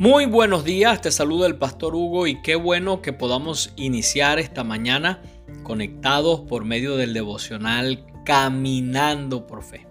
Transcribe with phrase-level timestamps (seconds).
[0.00, 4.64] Muy buenos días, te saluda el pastor Hugo y qué bueno que podamos iniciar esta
[4.64, 5.20] mañana
[5.62, 9.86] conectados por medio del devocional Caminando por Fe.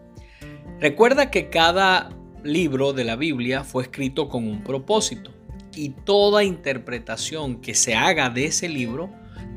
[0.80, 2.10] Recuerda que cada
[2.44, 5.30] libro de la Biblia fue escrito con un propósito
[5.76, 9.12] y toda interpretación que se haga de ese libro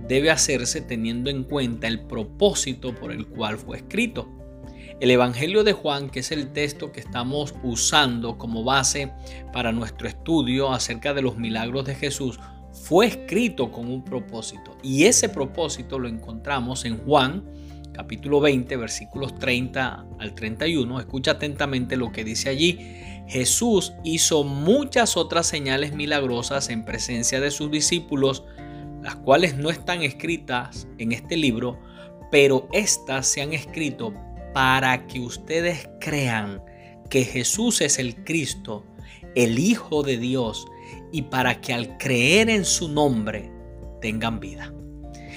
[0.06, 4.28] debe hacerse teniendo en cuenta el propósito por el cual fue escrito.
[5.00, 9.12] El Evangelio de Juan, que es el texto que estamos usando como base
[9.52, 12.38] para nuestro estudio acerca de los milagros de Jesús,
[12.72, 14.76] fue escrito con un propósito.
[14.82, 17.44] Y ese propósito lo encontramos en Juan
[17.92, 21.00] capítulo 20, versículos 30 al 31.
[21.00, 22.78] Escucha atentamente lo que dice allí.
[23.28, 28.44] Jesús hizo muchas otras señales milagrosas en presencia de sus discípulos,
[29.02, 31.78] las cuales no están escritas en este libro,
[32.30, 34.14] pero éstas se han escrito
[34.52, 36.62] para que ustedes crean
[37.10, 38.84] que Jesús es el Cristo,
[39.34, 40.66] el Hijo de Dios,
[41.12, 43.50] y para que al creer en su nombre
[44.00, 44.72] tengan vida.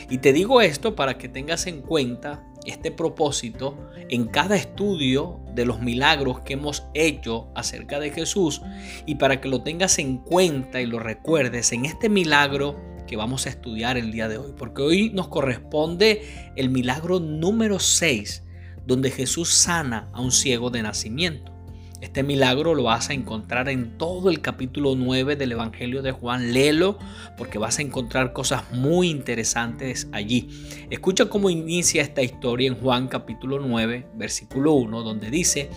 [0.10, 3.78] Y te digo esto para que tengas en cuenta este propósito
[4.10, 8.62] en cada estudio de los milagros que hemos hecho acerca de Jesús
[9.06, 13.46] y para que lo tengas en cuenta y lo recuerdes en este milagro que vamos
[13.46, 18.45] a estudiar el día de hoy, porque hoy nos corresponde el milagro número 6
[18.86, 21.56] donde Jesús sana a un ciego de nacimiento.
[22.02, 26.54] Este milagro lo vas a encontrar en todo el capítulo 9 del Evangelio de Juan.
[26.54, 27.00] Léelo
[27.38, 30.50] porque vas a encontrar cosas muy interesantes allí.
[30.90, 35.70] Escucha cómo inicia esta historia en Juan capítulo 9, versículo 1, donde dice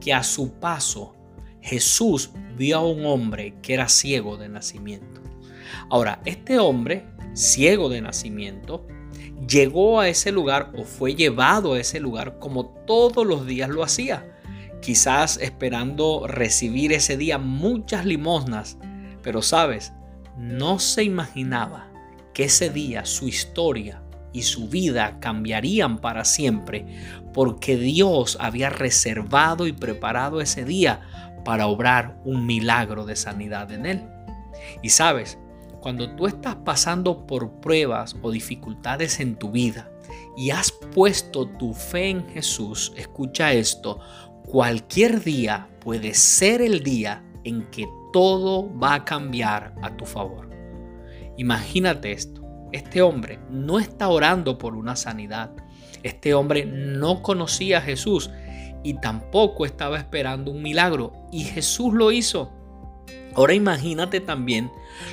[0.00, 1.14] que a su paso
[1.60, 5.20] Jesús vio a un hombre que era ciego de nacimiento.
[5.90, 8.86] Ahora, este hombre, ciego de nacimiento,
[9.46, 13.82] llegó a ese lugar o fue llevado a ese lugar como todos los días lo
[13.82, 14.26] hacía,
[14.80, 18.78] quizás esperando recibir ese día muchas limosnas,
[19.22, 19.92] pero sabes,
[20.36, 21.88] no se imaginaba
[22.32, 26.86] que ese día su historia y su vida cambiarían para siempre,
[27.32, 31.00] porque Dios había reservado y preparado ese día
[31.44, 34.02] para obrar un milagro de sanidad en él.
[34.82, 35.38] Y sabes,
[35.80, 39.90] cuando tú estás pasando por pruebas o dificultades en tu vida
[40.36, 44.00] y has puesto tu fe en Jesús, escucha esto,
[44.46, 50.48] cualquier día puede ser el día en que todo va a cambiar a tu favor.
[51.36, 55.52] Imagínate esto, este hombre no está orando por una sanidad,
[56.02, 58.30] este hombre no conocía a Jesús
[58.82, 62.52] y tampoco estaba esperando un milagro y Jesús lo hizo.
[63.34, 64.70] Ahora imagínate también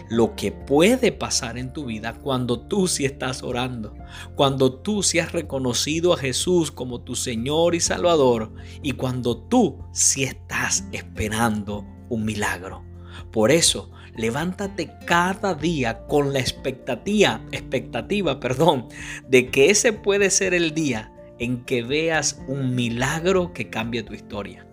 [0.10, 3.96] lo que puede pasar en tu vida cuando tú sí estás orando,
[4.36, 9.78] cuando tú sí has reconocido a Jesús como tu Señor y Salvador y cuando tú
[9.92, 12.84] sí estás esperando un milagro.
[13.32, 18.88] Por eso, levántate cada día con la expectativa, expectativa, perdón,
[19.28, 24.14] de que ese puede ser el día en que veas un milagro que cambie tu
[24.14, 24.66] historia.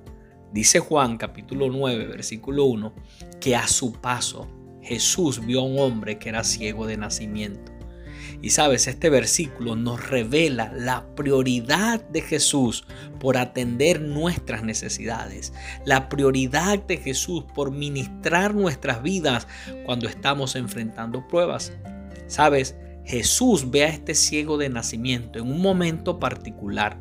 [0.52, 2.92] Dice Juan capítulo 9, versículo 1,
[3.40, 4.46] que a su paso
[4.82, 7.72] Jesús vio a un hombre que era ciego de nacimiento.
[8.42, 12.84] Y sabes, este versículo nos revela la prioridad de Jesús
[13.18, 15.54] por atender nuestras necesidades,
[15.86, 19.48] la prioridad de Jesús por ministrar nuestras vidas
[19.86, 21.72] cuando estamos enfrentando pruebas.
[22.26, 26.98] Sabes, Jesús ve a este ciego de nacimiento en un momento particular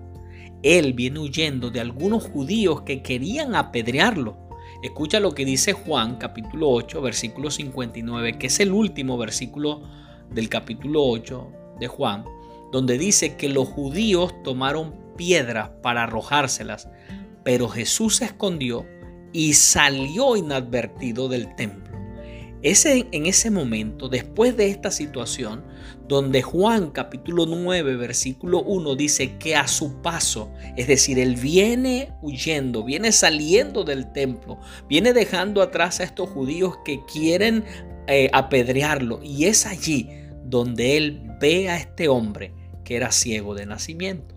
[0.63, 4.37] él viene huyendo de algunos judíos que querían apedrearlo.
[4.83, 9.83] Escucha lo que dice Juan capítulo 8 versículo 59, que es el último versículo
[10.29, 12.25] del capítulo 8 de Juan,
[12.71, 16.89] donde dice que los judíos tomaron piedras para arrojárselas,
[17.43, 18.85] pero Jesús se escondió
[19.33, 21.90] y salió inadvertido del templo.
[22.63, 25.63] Ese, en ese momento, después de esta situación,
[26.07, 32.13] donde Juan capítulo 9, versículo 1 dice que a su paso, es decir, él viene
[32.21, 37.63] huyendo, viene saliendo del templo, viene dejando atrás a estos judíos que quieren
[38.07, 39.21] eh, apedrearlo.
[39.23, 40.07] Y es allí
[40.45, 42.53] donde él ve a este hombre
[42.83, 44.35] que era ciego de nacimiento.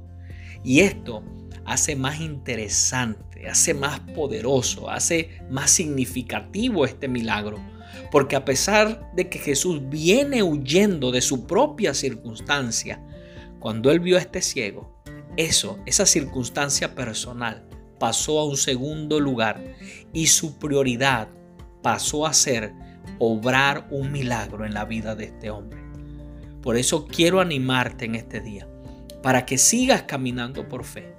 [0.63, 1.23] Y esto
[1.67, 7.74] hace más interesante, hace más poderoso, hace más significativo este milagro
[8.11, 13.03] porque a pesar de que Jesús viene huyendo de su propia circunstancia,
[13.59, 14.95] cuando él vio a este ciego,
[15.37, 17.67] eso, esa circunstancia personal,
[17.99, 19.63] pasó a un segundo lugar
[20.13, 21.29] y su prioridad
[21.83, 22.73] pasó a ser
[23.19, 25.81] obrar un milagro en la vida de este hombre.
[26.63, 28.69] Por eso quiero animarte en este día,
[29.23, 31.14] para que sigas caminando por fe,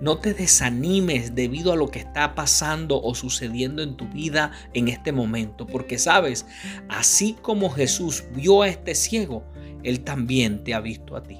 [0.00, 4.88] No te desanimes debido a lo que está pasando o sucediendo en tu vida en
[4.88, 6.46] este momento, porque sabes,
[6.88, 9.44] así como Jesús vio a este ciego,
[9.82, 11.38] Él también te ha visto a ti.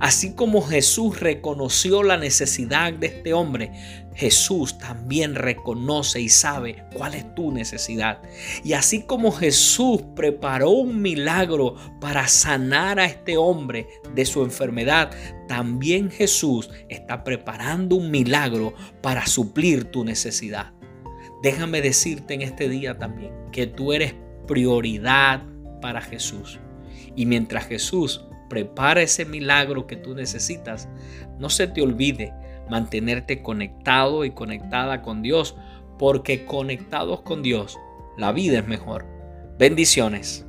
[0.00, 3.72] Así como Jesús reconoció la necesidad de este hombre,
[4.14, 8.22] Jesús también reconoce y sabe cuál es tu necesidad.
[8.62, 15.10] Y así como Jesús preparó un milagro para sanar a este hombre de su enfermedad,
[15.48, 20.72] también Jesús está preparando un milagro para suplir tu necesidad.
[21.42, 24.14] Déjame decirte en este día también que tú eres
[24.46, 25.42] prioridad
[25.80, 26.58] para Jesús.
[27.16, 30.88] Y mientras Jesús prepara ese milagro que tú necesitas,
[31.38, 32.32] no se te olvide
[32.68, 35.56] mantenerte conectado y conectada con Dios,
[35.98, 37.78] porque conectados con Dios,
[38.16, 39.06] la vida es mejor.
[39.58, 40.46] Bendiciones.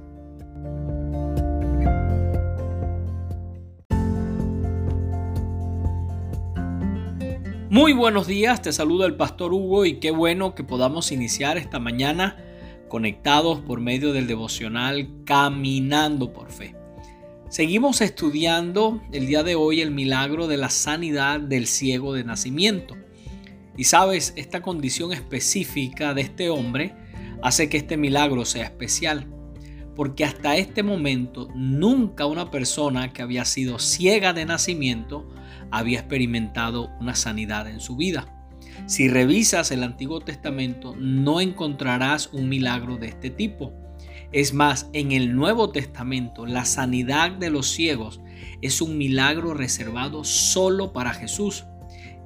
[7.70, 11.78] Muy buenos días, te saluda el pastor Hugo y qué bueno que podamos iniciar esta
[11.78, 12.38] mañana
[12.88, 16.85] conectados por medio del devocional Caminando por Fe.
[17.50, 22.98] Seguimos estudiando el día de hoy el milagro de la sanidad del ciego de nacimiento.
[23.78, 26.96] Y sabes, esta condición específica de este hombre
[27.44, 29.28] hace que este milagro sea especial.
[29.96, 35.30] Porque hasta este momento nunca una persona que había sido ciega de nacimiento
[35.70, 38.50] había experimentado una sanidad en su vida.
[38.88, 43.85] Si revisas el Antiguo Testamento no encontrarás un milagro de este tipo.
[44.36, 48.20] Es más, en el Nuevo Testamento la sanidad de los ciegos
[48.62, 51.64] es un milagro reservado solo para Jesús.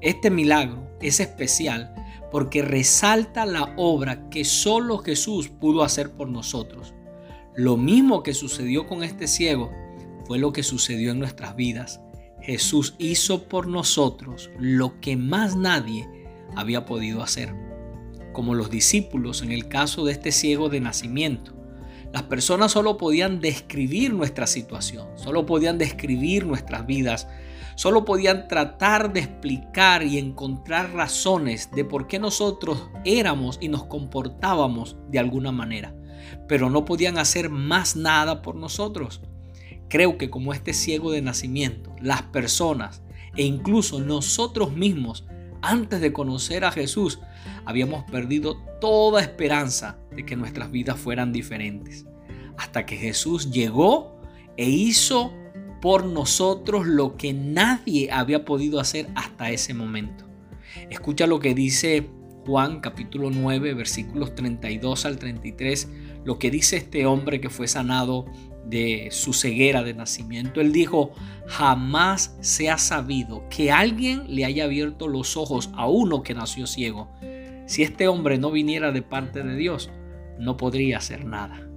[0.02, 1.94] Este milagro es especial
[2.32, 6.96] porque resalta la obra que solo Jesús pudo hacer por nosotros.
[7.56, 9.72] Lo mismo que sucedió con este ciego
[10.26, 12.02] fue lo que sucedió en nuestras vidas.
[12.42, 16.10] Jesús hizo por nosotros lo que más nadie
[16.56, 17.54] había podido hacer.
[18.34, 21.59] Como los discípulos en el caso de este ciego de nacimiento.
[22.12, 27.28] Las personas solo podían describir nuestra situación, solo podían describir nuestras vidas,
[27.76, 33.84] solo podían tratar de explicar y encontrar razones de por qué nosotros éramos y nos
[33.86, 35.96] comportábamos de alguna manera,
[36.48, 39.22] pero no podían hacer más nada por nosotros.
[39.88, 43.04] Creo que como este ciego de nacimiento, las personas
[43.36, 45.26] e incluso nosotros mismos,
[45.62, 47.20] antes de conocer a Jesús,
[47.66, 52.06] habíamos perdido toda esperanza de que nuestras vidas fueran diferentes.
[52.58, 54.22] Hasta que Jesús llegó
[54.58, 55.34] e hizo
[55.82, 60.26] por nosotros lo que nadie había podido hacer hasta ese momento.
[60.90, 62.10] Escucha lo que dice
[62.46, 65.88] Juan capítulo 9 versículos 32 al 33,
[66.26, 68.26] lo que dice este hombre que fue sanado
[68.66, 70.62] de su ceguera de nacimiento.
[70.62, 71.12] Él dijo,
[71.48, 76.68] jamás se ha sabido que alguien le haya abierto los ojos a uno que nació
[76.68, 77.10] ciego.
[77.66, 79.90] Si este hombre no viniera de parte de Dios,
[80.40, 81.68] no podría hacer nada.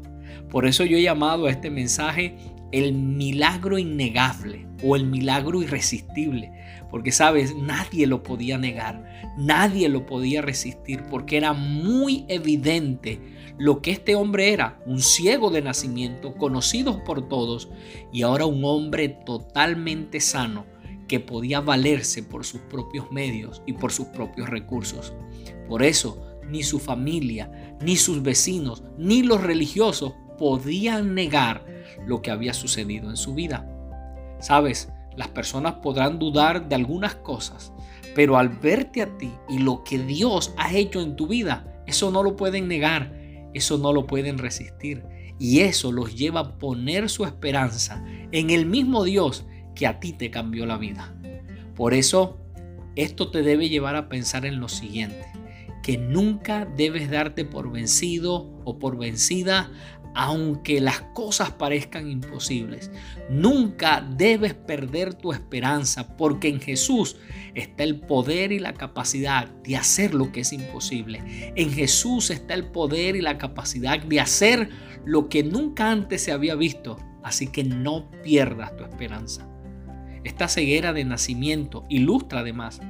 [0.51, 2.37] Por eso yo he llamado a este mensaje
[2.73, 6.53] el milagro innegable o el milagro irresistible.
[6.91, 13.19] Porque sabes, nadie lo podía negar, nadie lo podía resistir, porque era muy evidente
[13.63, 17.69] lo que este hombre era, un ciego de nacimiento, conocido por todos,
[18.13, 20.67] y ahora un hombre totalmente sano,
[21.07, 25.13] que podía valerse por sus propios medios y por sus propios recursos.
[25.69, 31.65] Por eso, ni su familia, ni sus vecinos, ni los religiosos podían negar
[32.05, 33.65] lo que había sucedido en su vida.
[34.41, 37.73] Sabes, las personas podrán dudar de algunas cosas,
[38.17, 42.11] pero al verte a ti y lo que Dios ha hecho en tu vida, eso
[42.11, 43.22] no lo pueden negar,
[43.55, 45.05] eso no lo pueden resistir.
[45.39, 49.45] Y eso los lleva a poner su esperanza en el mismo Dios
[49.75, 51.15] que a ti te cambió la vida.
[51.75, 52.39] Por eso,
[52.97, 55.27] esto te debe llevar a pensar en lo siguiente,
[55.83, 59.71] que nunca debes darte por vencido o por vencida
[60.15, 62.91] aunque las cosas parezcan imposibles.
[63.31, 67.17] Nunca debes perder tu esperanza porque en Jesús
[67.55, 71.53] está el poder y la capacidad de hacer lo que es imposible.
[71.57, 74.69] En Jesús está el poder y la capacidad de hacer
[75.05, 76.99] lo que nunca antes se había visto.
[77.23, 79.49] Así que no pierdas tu esperanza.
[80.25, 82.81] Esta ceguera de nacimiento ilustra además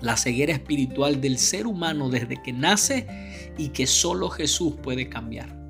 [0.00, 3.06] la ceguera espiritual del ser humano desde que nace
[3.56, 5.63] y que solo Jesús puede cambiar.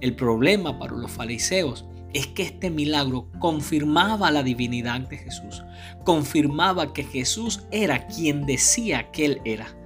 [0.00, 5.64] El problema para los fariseos es que este milagro confirmaba la divinidad de Jesús,
[6.04, 9.76] confirmaba que Jesús era quien decía que él era,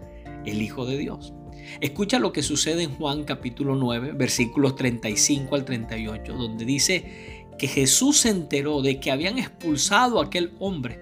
[0.45, 1.33] el Hijo de Dios.
[1.81, 7.67] Escucha lo que sucede en Juan capítulo 9, versículos 35 al 38, donde dice que
[7.67, 11.01] Jesús se enteró de que habían expulsado a aquel hombre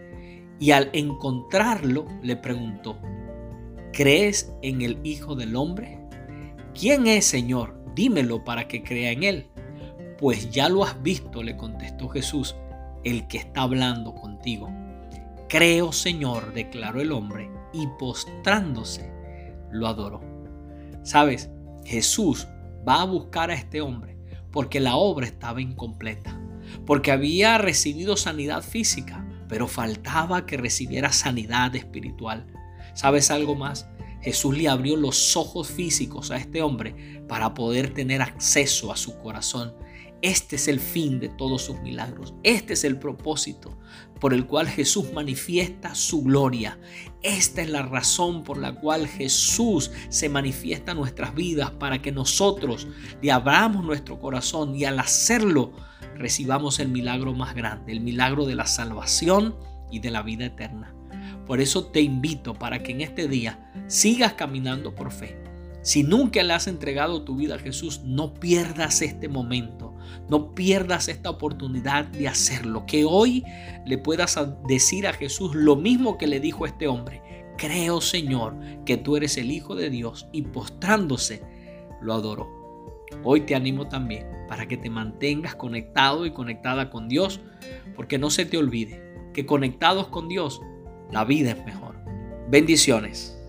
[0.58, 2.98] y al encontrarlo le preguntó,
[3.92, 5.98] ¿crees en el Hijo del Hombre?
[6.78, 7.79] ¿Quién es, Señor?
[7.94, 9.46] Dímelo para que crea en él.
[10.18, 12.54] Pues ya lo has visto, le contestó Jesús,
[13.04, 14.70] el que está hablando contigo.
[15.48, 19.10] Creo, Señor, declaró el hombre, y postrándose,
[19.70, 20.20] lo adoró.
[21.02, 21.50] Sabes,
[21.84, 22.46] Jesús
[22.86, 24.10] va a buscar a este hombre
[24.52, 26.38] porque la obra estaba incompleta,
[26.86, 32.46] porque había recibido sanidad física, pero faltaba que recibiera sanidad espiritual.
[32.94, 33.88] ¿Sabes algo más?
[34.22, 39.18] Jesús le abrió los ojos físicos a este hombre para poder tener acceso a su
[39.18, 39.72] corazón
[40.22, 42.34] este es el fin de todos sus milagros.
[42.42, 43.78] Este es el propósito
[44.20, 46.78] por el cual Jesús manifiesta su gloria.
[47.22, 52.12] Esta es la razón por la cual Jesús se manifiesta en nuestras vidas para que
[52.12, 52.86] nosotros
[53.22, 55.72] le abramos nuestro corazón y al hacerlo
[56.16, 59.56] recibamos el milagro más grande, el milagro de la salvación
[59.90, 60.99] y de la vida eterna.
[61.50, 65.36] Por eso te invito para que en este día sigas caminando por fe
[65.82, 69.92] si nunca le has entregado tu vida a Jesús, no pierdas este momento,
[70.28, 72.86] no pierdas esta oportunidad de hacerlo.
[72.86, 73.42] Que hoy
[73.84, 74.38] le puedas
[74.68, 77.20] decir a Jesús lo mismo que le dijo este hombre.
[77.58, 81.42] Creo, Señor, que tú eres el Hijo de Dios y postrándose,
[82.00, 82.48] lo adoró.
[83.24, 87.40] Hoy te animo también para que te mantengas conectado y conectada con Dios,
[87.96, 89.02] porque no se te olvide
[89.34, 90.60] que conectados con Dios,
[91.12, 91.94] la vida es mejor.
[92.48, 93.39] Bendiciones.